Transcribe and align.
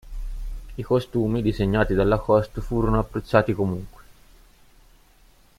I 0.77 0.81
costumi, 0.83 1.43
disegnati 1.43 1.93
da 1.93 2.03
Lacoste, 2.03 2.59
furono 2.59 2.97
apprezzati 2.97 3.53
comunque. 3.53 4.03